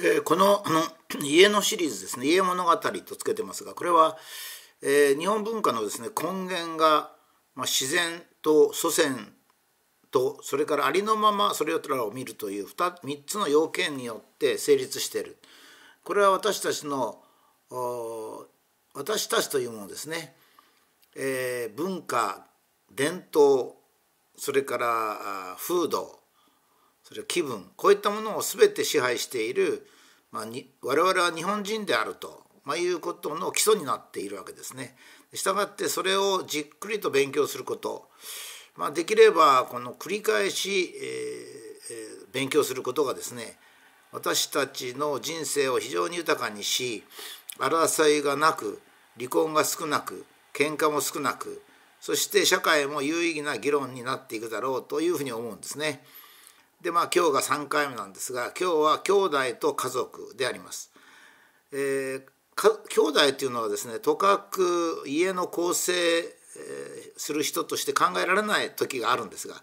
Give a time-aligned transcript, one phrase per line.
[0.00, 0.82] えー、このあの
[1.24, 4.16] 家のシリーズですね「家物語」とつけてますがこれは、
[4.82, 7.12] えー、日本文化のですね根源が、
[7.54, 9.34] まあ、自然と祖先
[10.10, 15.38] とそれからありのままそれらを見るという 2, 3つの要件によって成立している。
[16.04, 17.22] これは私たちの
[18.94, 20.34] 私たちというものですね、
[21.14, 22.46] えー、文化
[22.90, 23.74] 伝統
[24.36, 26.18] それから風土
[27.08, 29.86] それから気分こういったものを全て支配している、
[30.30, 34.94] まあ、に我々は日本人であると、まあ、いうことの基礎になっているわけですね。
[35.32, 38.08] したがってそれをじっくりと勉強すること、
[38.76, 43.56] まあ、できればこの繰り返し、えー、勉強することがですね
[44.12, 47.04] 私たちの人生を非常に豊かにし
[47.58, 48.80] 争いがなく
[49.18, 51.62] 離婚が少なく喧嘩も少なく
[52.00, 56.02] そして社会も有意義な議論になっていくだろうというふうに思うんですね。
[56.82, 60.92] でまあ今日が3回目なんですが今日は兄弟と家族であります。
[61.72, 62.22] えー、
[62.88, 66.32] 兄弟というのはですねとかく家の構成、えー、
[67.16, 69.56] する人として考えられない時があるんですが、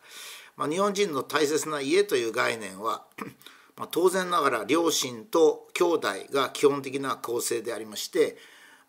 [0.57, 3.05] まあ、日本人の大切な家という概念は
[3.77, 8.37] まあ、当然ながら両親と兄弟が基本的な構成でありまして、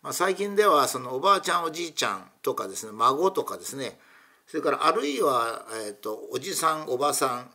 [0.01, 3.99] まあ、最近ではそのおばあちゃんおじいちゃんとかですね孫とかですね
[4.45, 7.51] それからあるいは、えーとおじさんおばさん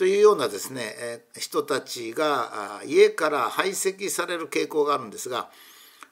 [0.00, 0.94] というようなですね
[1.38, 5.50] 人たちが家から排斥される傾向があるんですが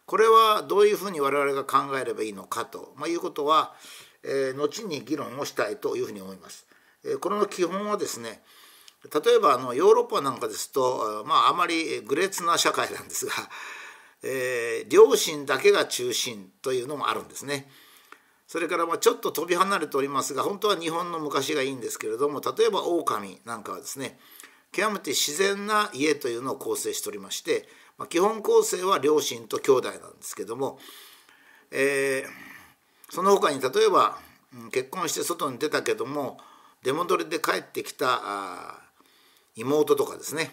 [0.04, 3.72] これはどういうふうに我々が考えればいいのかと、まあ、いうことは、
[4.22, 6.66] えー、後に議論をしたいというふうに思います。
[7.02, 8.42] えー、これの基本はですね
[9.10, 13.32] 例えばあのヨーロッパなんかですと、まあ、あまり愚劣な社会なんですが、
[14.22, 17.70] えー、両親だけが中心というのもあるんですね。
[18.48, 24.18] それからまあちょっと飛び離れておりますが本当は日本の昔がいいんですけれども例えば狼なんかはですね
[24.72, 30.78] 極めて自然な家というのを構成しておりまして、まあ、基本構成は両親と兄弟なんですけども、
[31.70, 34.18] えー、その他に例えば
[34.72, 36.38] 結婚して外に出たけども
[36.82, 38.80] 出戻りで帰ってきた
[39.56, 40.52] 妹とかですね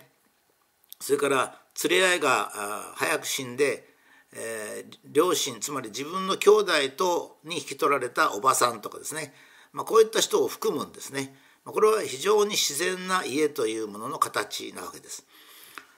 [0.99, 2.51] それから連れ合いが
[2.95, 3.94] 早く死んで
[4.35, 9.33] えー、両親つまり自分の兄弟とに引き取られたおばさんとかですね、
[9.71, 11.35] まあ、こういった人を含むんですね。
[11.63, 15.25] まこれは非常に自然な家というものの形なわけです。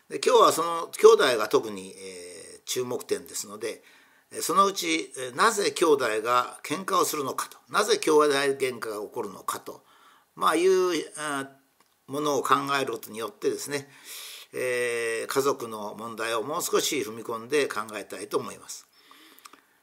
[0.10, 3.84] で今日はその兄弟が特に、えー、注目点ですので
[4.42, 9.84] そのうちなぜ兄弟が喧嘩をするのかとなぜ兄弟喧嘩が起こるのかと、
[10.36, 10.94] まあ、いう
[12.08, 13.90] ものを考えることによってですね
[14.54, 18.88] えー、家族の問題をもう少し踏み込んで考えたいと思います。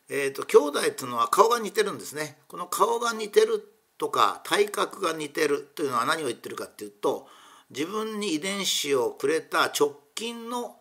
[0.08, 2.38] えーと、兄弟というのは顔が似てるんですね。
[2.48, 3.62] この顔が似てる
[3.98, 7.26] とか体格が似てるというのは何を言ってるかっていうと
[7.70, 10.76] 自分に遺伝子をくれた直近の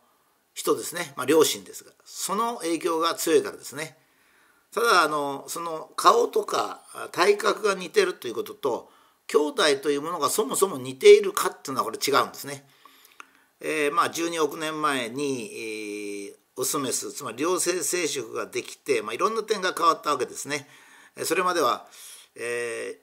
[0.53, 3.97] 人ですね、まあ、両親ですがその影響が強いからですね。
[4.73, 8.89] ただあのその顔とか体格が似てるということと
[9.27, 12.65] 兄弟というものがそもそも似ているかっていうのはこれ違うんですね。
[13.63, 20.67] えー、まあ12億年前に、えー、オスメスつまり両性生殖ができて、まあ、いろんな点が変わったわけですね。
[21.23, 21.87] それまでは、
[22.35, 22.99] え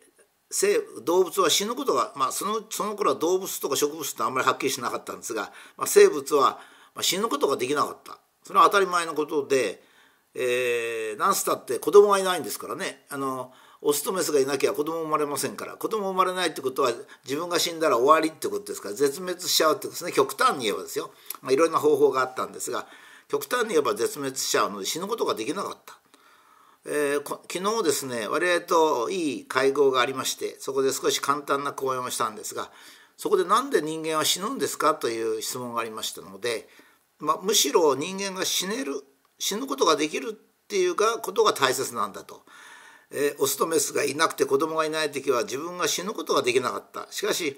[0.50, 6.58] ー、動物は死ぬことが、まあ、そのその頃は動物とか植物ってあんまりはっきりしなかったんですが、まあ、生物は
[7.00, 9.80] 死ぬことができなかったそれは当たり前のことで、
[10.34, 13.52] えー、なんつったって子供がいないんですからねあの
[13.82, 16.92] オスとメスがいなきゃ子供生まれませんから子供生まれないってことは
[17.24, 21.10] 自分が死んだら終わりってことですから絶滅しちゃうってことですね極端に言えばですよ、
[21.40, 22.86] まあ、いろんな方法があったんですが
[23.28, 26.00] 極端に言えば絶滅しちゃうので死ぬことができなかった。
[26.86, 32.70] えー、昨日ですね我々といい会合がありましてそこで少し簡単な講演をしたんですが
[33.18, 36.68] そこで何で人間は死ぬんですかという質問がありましたので、
[37.18, 38.94] まあ、むしろ人間が死ねる
[39.38, 42.42] 死ぬことができるっていうかことが大切なんだと。
[43.12, 47.06] えー、オスとメスがいなくて子供がいない時は自分が死ぬことができなかった。
[47.10, 47.56] しかし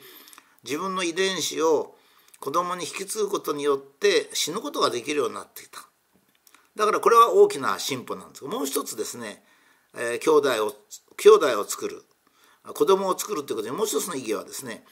[0.64, 1.96] 自分の遺伝子を
[2.40, 5.80] 子供に引き継ぐことによって死ぬことができるようになっていた。
[6.74, 8.44] だからこれは大きな進歩なんです。
[8.44, 9.42] がもう一つですね、
[9.94, 10.74] えー、兄弟を
[11.16, 12.02] 兄弟を作る。
[12.74, 14.84] 子供を作るということでもう一つの意義はですね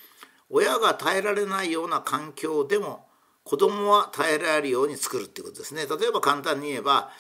[0.49, 3.07] 親が耐えられないような環境でも
[3.45, 5.87] 子供は耐えられるように作るっていうことですね。
[5.87, 7.11] 例えば簡単に言えば、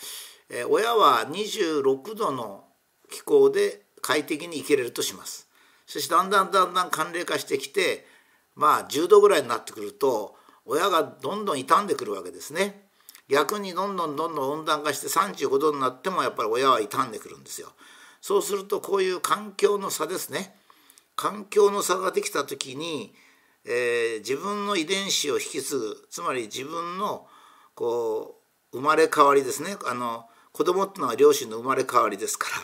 [0.51, 2.65] えー、親は26度の
[3.11, 5.49] 気候で快適に生きれるとします。
[5.87, 8.07] そしてだんだんだんだん寒冷化してきて
[8.55, 12.89] まあ10度ぐらいになってくると親がどんどん傷んでくるわけですね。
[13.29, 17.69] 逆にどんどんどんどん温暖化して35度になってもやっぱり親は傷んでくるんですよ。
[18.21, 20.55] そうするとこういう環境の差ですね。
[21.17, 23.13] 環境の差ができた時に、
[23.65, 27.27] えー、自分の遺伝子を引き継ぐつまり自分の
[27.75, 28.41] こ
[28.73, 32.56] う生まれ変わりですねあの子供っていうのは両親の生まれ変わりですから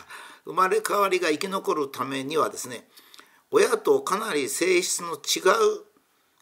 [0.47, 2.87] 生まれ変わりが生き残るためにはですね
[3.51, 5.83] 親とかなり性質の違う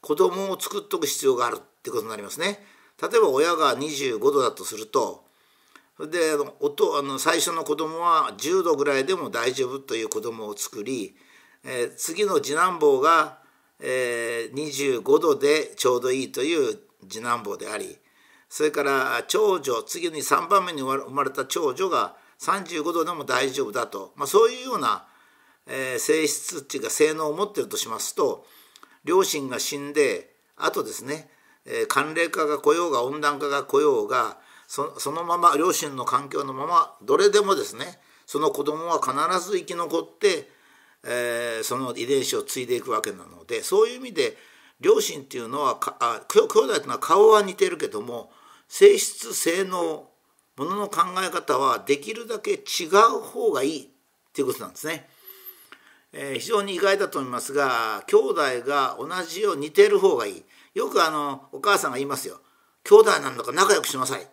[0.01, 2.63] 子供を作っておく必要があるってことになりますね。
[3.01, 5.25] 例えば親が25度だとすると
[5.99, 11.15] であの音あの最初の子供は10度ぐらいでも大丈夫という子供を作り、
[11.63, 13.39] えー、次の次男坊が、
[13.81, 16.79] えー、25度でちょうどいいという
[17.09, 17.97] 次男坊であり
[18.49, 25.05] それから長女次に3番目に生まれた長女が35度でも大丈夫だと、まあ、そういうような、
[25.67, 28.45] えー、性質っていうか性能を持ってるとしますと
[29.03, 31.29] 両親が死んであとですね、
[31.65, 34.37] えー、寒冷化が来ようが温暖化が来ようが
[34.67, 39.13] そのまま両親の環境のままどれでもですねその子供は必
[39.47, 40.49] ず生き残って、
[41.03, 44.37] えー、その遺伝子を継いでいくわけなのでそういう意味で
[44.81, 48.31] 両親っていうのはあ兄弟っていうのは顔は似てるけども
[48.67, 50.09] 性質性能
[50.57, 52.87] ものの考え方はできるだけ違
[53.17, 53.87] う方がいいっ
[54.33, 55.07] ていうことなんですね。
[56.13, 60.43] えー、非常に意外だと思いますが兄弟が同じように似てる方がいい。
[60.73, 62.39] よくあのお母さんが言いますよ。
[62.83, 64.27] 兄弟なんだから仲良くしなさい。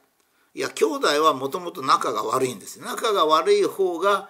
[0.54, 4.28] いや兄弟はもともと仲が悪いんです仲が悪い方が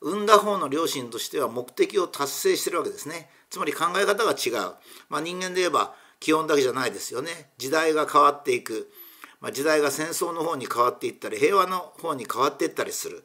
[0.00, 3.28] 産んだ方の両親としては目的を達成してるわけですね。
[3.50, 4.74] つまり考え方が違う、
[5.08, 7.50] まあ、人間で言えば気温だけじゃないですよね。
[7.58, 8.90] 時代が変わっていく、
[9.40, 13.24] まあ、時代が戦争の方に変わっていったり平和の方に変わっていったりする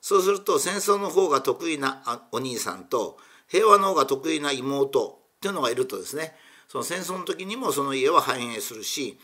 [0.00, 2.02] そうすると戦争の方が得意な
[2.32, 3.18] お兄さんと
[3.48, 6.34] 平和の方が得意な妹っていうのがいるとですね
[6.68, 9.18] その戦争の時にもその家は繁栄するし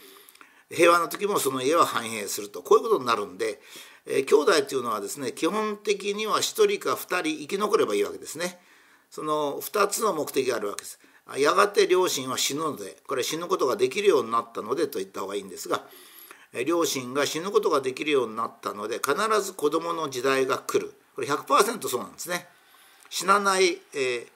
[0.70, 3.60] 平和の時もその家は繁栄するとこういうことになるんで、
[4.04, 8.58] えー、兄弟っていうのはですね基本的には1人か2人生き残ればいいわけですね。
[9.08, 10.98] その2つの目的があるわけです。
[11.38, 15.82] やがて両親は死ぬのでこれ死ぬことができるようになったのでと言った方がいいんですが
[16.64, 22.46] 両親が死ぬことができるようになったので必ず子供の時代が来るこれ100%そうなんですね
[23.10, 24.26] 死なない、え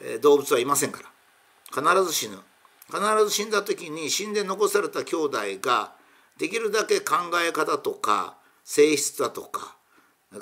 [0.00, 2.38] ー、動物はいませんから必ず死ぬ
[2.86, 5.92] 必ず死んだ時に死んで残された兄弟が
[6.38, 7.14] できるだけ考
[7.46, 9.76] え方とか性質だとか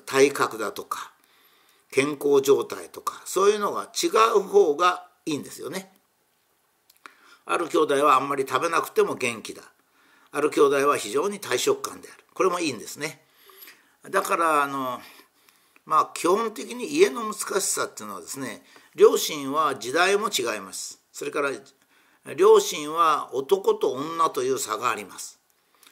[0.06, 1.12] 体格だとか
[1.90, 5.92] 健康状態とかそういうのが違う方がいいんですよね。
[7.46, 9.62] ある兄弟はあんまり食べなくても元気だ。
[10.36, 12.24] ある兄弟は非常に大食感である。
[12.34, 13.22] これもいいんですね。
[14.10, 15.00] だからあの
[15.86, 18.62] まあ基本的に家の難しさっていうのはですね
[18.96, 21.00] 両親は時代も違います。
[21.12, 21.50] それから
[22.34, 25.38] 両親は男と女という差があります。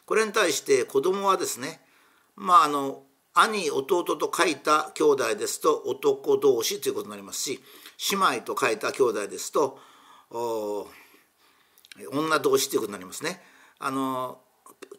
[0.07, 1.81] これに対して子供はですね
[2.35, 3.05] まああの
[3.35, 7.61] 兄弟と書いた兄弟ですと男同士ということになりますし
[8.11, 9.79] 姉妹と書いた兄弟ですと
[12.11, 13.52] 女同士ということになりますね。
[13.85, 14.39] あの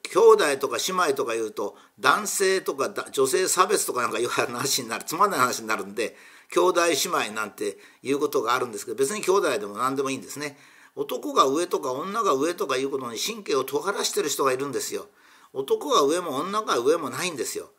[0.03, 6.17] 兄弟とか姉妹とか言うと男性とか女性差別とかなんかいう話になるつまんない話になるんで
[6.51, 6.93] 兄弟姉
[7.29, 10.57] 妹なんていうことがあるんですけど別に兄弟でも何でもいいんですね。
[10.95, 15.07] 男が上とか女が上とかいうことに神経を尖らしてる人がいるんですよ。
[15.53, 17.71] 男が上も女が上もないんですよ。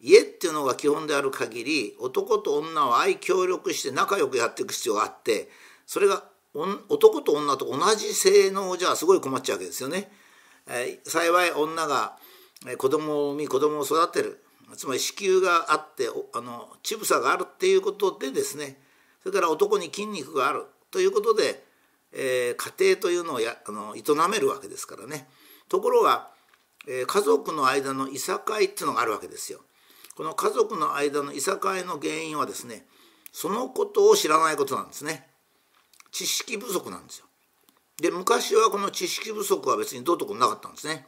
[0.00, 5.48] 家っていうのが基本である限り男と女は愛協力して仲良くやっていく必要があって
[5.86, 6.24] それが
[6.88, 10.10] 男と女と同じ性能じゃすごい困っちゃうわけですよね。
[10.68, 12.16] えー、幸い女が
[12.78, 14.42] 子供を産み子供を育てる。
[14.76, 18.80] つまり子宮があってあの乳房があるっていうことでですね。
[19.22, 20.64] それから男に筋肉がある。
[20.90, 21.66] ということで
[22.18, 25.28] えー、家庭というのをやあの営めるわけですからね。
[25.68, 26.28] ところが、
[26.88, 29.60] えー、家族の間のいさかいっていうのがあるわけですよ。
[30.16, 32.86] この家族の間のいさかいの原因はですね
[33.32, 35.28] そのことを知らないことなんですね。
[36.10, 37.25] 知識不足なんですよ。
[38.00, 41.06] で昔はこの知識不足は別にどうとこなかったんですね。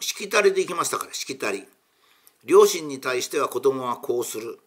[0.00, 1.66] しきたりでいきましたからしきたり。
[2.44, 4.58] 両親に対しては子供はこうする。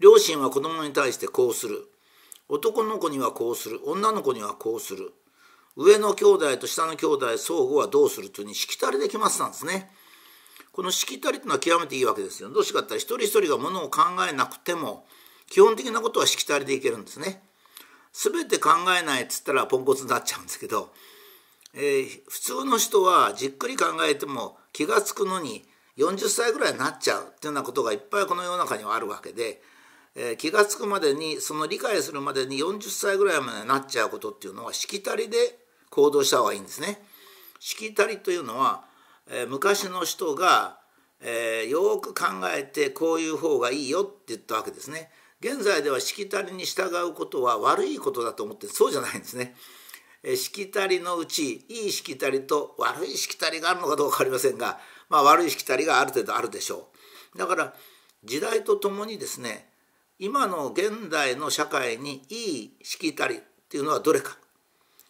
[0.00, 1.88] 両親は子供に対してこうする。
[2.48, 5.12] 男の子にはこうする女の子にはこうする
[5.76, 9.90] 上の兄弟と下の兄弟相互はどうするというふうにしきたりで決まってたんですね。
[10.72, 12.50] このしきたりというのは極めていいわけですよ。
[12.50, 15.06] どうしかって一人一人がものを考えなくても
[15.48, 17.42] 基本的なことはしきたりでいけるんですね。
[18.20, 20.92] 全て考えないっつったらポンコツになっちゃうんですけど、
[21.74, 25.64] えー、普通の人はじっくり考えても気が付くのに
[25.98, 29.60] 40歳ぐらいになっちゃうっていうようなことがいっぱいこの世の中にはあるわけで
[30.20, 35.36] えー、気が付くまでにその理解するまでに40歳ぐらいまでになっちゃうことっていうのはしきたりで
[35.90, 37.00] 行動した方がいいんですね。
[37.60, 38.84] しきたりというのは、
[39.30, 40.78] えー、昔の人が、
[41.20, 45.08] えー、よく考えてこういう方がいいよって言ったわけですね。
[45.40, 49.54] 現在ではしきたりに従うことは悪いことだと思ってそうじゃないんですね。
[50.24, 56.88] えしきたりのうちいいしきたりと悪いしきたりがあるのかどうか分かりませんが、まあ、悪いしきたりがある程度あるでしょ
[57.34, 57.38] う。
[57.38, 57.74] だから
[58.24, 59.68] 時代とともにですね
[60.18, 64.36] 今の現代の社会にいいしきたりっていうのはどれか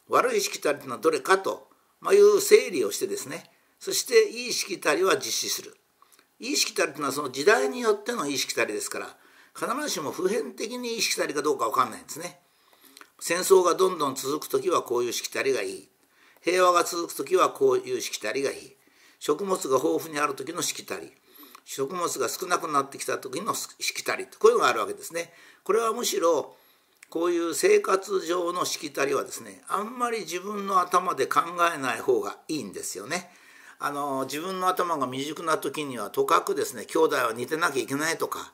[0.09, 1.69] 悪いしきたりというのはどれかと
[2.13, 3.45] いう整理をしてですね
[3.81, 5.75] そしていいしきたりは実施する
[6.39, 9.17] いいしきたりというのはその時代によってのいいしきたりですから
[9.59, 12.39] 必ずしも普遍的にいいしきたりかどうか分かんないんですね。
[13.19, 15.89] 戦争がどんどん続く時はこういうしきたりがいい
[16.41, 18.77] 平和が続く時はこういうしきたりがいい
[19.19, 21.13] 食物が豊富にある時のしきたり
[21.65, 25.33] 食物が少なくなってきた時のしきたりこういうのがあるわけですね。
[25.65, 26.55] これはむしろ
[27.11, 31.41] こういう生活上のしきたりはですねあんまり自分の頭で考
[31.75, 33.31] えない方がいいんですよね。
[33.81, 38.53] あの自分の頭が未熟な時にはとかくですね兄弟は似てなきゃいけないとか、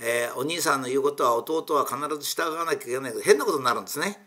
[0.00, 4.26] えー、お兄さんの言うことは弟は必ず従わなきゃいけないけど変なことになるんですね。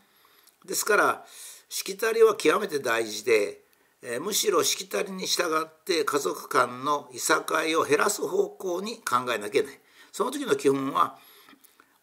[0.66, 1.26] ですから
[1.70, 3.62] しきたりは極めて大事で
[4.02, 9.80] えむしろしきたりに従って家族間のいさかいを減らす方向に考えなきゃいけない
[10.12, 11.18] その時の基本は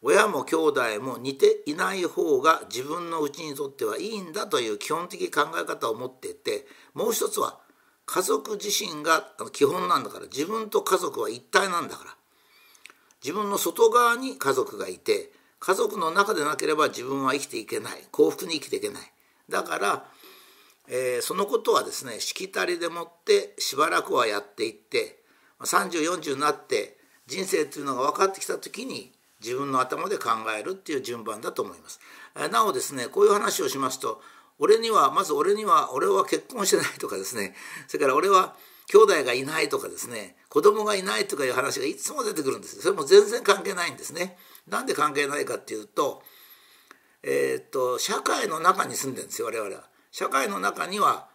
[0.01, 7.59] 親も兄弟も似ていない方が自分のうちにとってはいいんだという基本的考え方を持っていてもう一つは
[8.05, 12.15] 家族自身が基本なんだから自分と家族は一体なんだから
[13.25, 19.01] 自分の外側に家族がいて家族の中でなければ自分は生きていけない幸福に生きていけない
[19.49, 20.05] だから
[20.87, 25.19] えー、そのことはですねしきたりでもってしばらくはやっていって
[25.61, 31.99] 3040になって人生というのが分かってきた時に自分の頭で考えるっていう順番だと思います。
[32.51, 34.21] なおですねこういう話をしますと
[34.59, 37.55] 俺にはまず俺には俺は結婚してないとかですね
[37.87, 38.55] それから俺は
[38.87, 44.37] 兄弟がいないとかですね子供がいないとかいう話がいつも出てくるんですそれも全然関係ないんですね。
[44.67, 46.23] なんで関係ないかっていうと,、
[47.23, 49.83] えー、っと社会の中に住んでるんですよ我々は。
[50.11, 51.27] 社会の中には、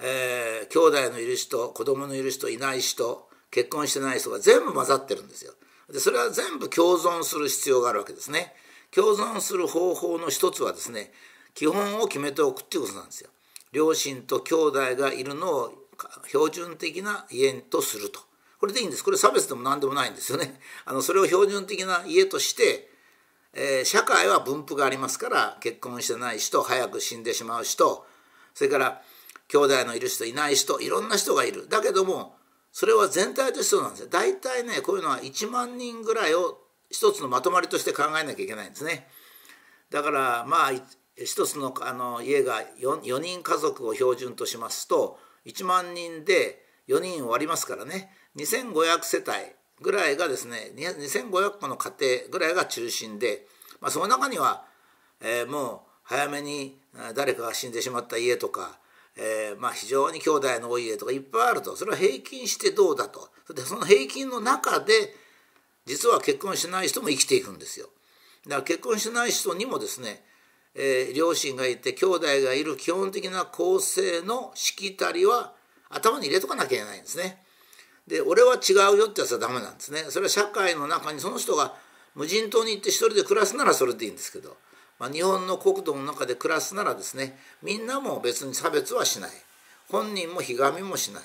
[0.00, 5.52] えー、兄弟のいる人子供のいる人いない人結婚してない人が全部混ざってるんですよ。
[5.92, 8.54] でそれは全部共存する必要があるわけですね。
[8.90, 11.12] 共存する方法の一つはですね
[11.54, 13.28] 基本を決めておくっていうことなんですよ。
[13.72, 15.81] 両親と兄弟がいるのを
[16.26, 18.20] 標準的な家とすると。
[18.58, 19.04] これでいいんです。
[19.04, 20.60] これ差別でも何でもないんですよね。
[20.84, 22.92] あのそれを標準的な家として
[23.54, 28.06] えー、社会は分布がありますから結婚してない人早く死んでしまう人
[28.54, 29.02] それから
[29.48, 32.34] 兄弟のいる人いない人いろんな人がいるだけども
[32.72, 36.58] それは全体としてそうなんですよ大体ねこういうのは1万人ぐらいを
[36.90, 39.06] 一つのまとまりとして考えなきゃいけないんですね
[39.90, 40.70] だからまあ
[41.14, 48.10] 一つのあの家が 4, 4人家族を標準としますと1万人で4人割りますからね。
[48.36, 53.46] 2500世帯ぐらいがですね2500個の家庭ぐらいが中心で、
[53.80, 54.64] まあ、その中には、
[55.20, 56.78] えー、もう早めに
[57.14, 58.78] 誰かが死んでしまった家とか、
[59.16, 61.76] えー、まあ非常に兄弟の多い家とかいっぱいあると。
[61.76, 63.28] それは平均してどうだと。
[63.54, 64.92] でその平均の中で
[65.84, 67.88] 実は結婚しない人も生きていくんですよ。
[68.46, 70.24] だから結婚しない人にもですね、
[70.74, 75.52] えー、両親がいて兄弟がいる基本的な構成のしきたりは
[75.90, 77.42] 頭に入れとかなきゃいけないんですね。
[78.06, 80.04] で俺は違うよってやつはダメなんですね。
[80.08, 81.74] それは社会の中にその人が
[82.14, 84.56] 無人島に行って一人で暮らすならそれでいいんですけど
[85.02, 89.30] まあ、日本の国土の中で暮らすならですねみんなも別に差別はしない
[89.90, 91.22] 本人もひがみもしない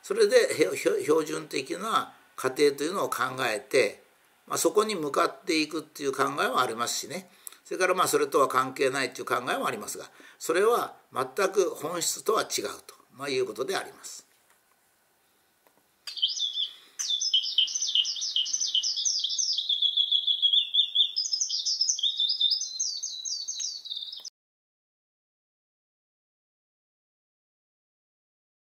[0.00, 0.36] それで
[0.76, 3.22] 標準的な家庭というのを考
[3.52, 4.04] えて、
[4.46, 7.28] まあ、そこに向かっていくっていう考えもありますしね
[7.70, 10.06] それからまあそれとは関係ないという考えもありますが
[10.40, 14.26] それは全く本質とは違うと、まあ、いうことであります。